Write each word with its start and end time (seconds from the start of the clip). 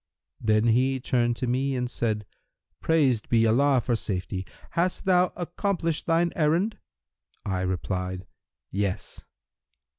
Then 0.39 0.63
he 0.63 0.99
turned 0.99 1.35
to 1.35 1.45
me 1.45 1.75
and 1.75 1.87
said, 1.87 2.25
'Praised 2.79 3.29
be 3.29 3.45
Allah 3.45 3.79
for 3.81 3.95
safety! 3.95 4.47
Hast 4.71 5.05
thou 5.05 5.31
accomplished 5.35 6.07
thine 6.07 6.33
errand?' 6.35 6.79
I 7.45 7.61
replied, 7.61 8.25
'Yes!' 8.71 9.23